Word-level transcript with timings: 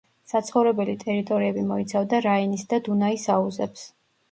საცხოვრებელი 0.29 0.95
ტერიტორიები 1.03 1.67
მოიცავდა 1.69 2.23
რაინის 2.29 2.67
და 2.73 2.83
დუნაის 2.91 3.29
აუზებს. 3.39 3.89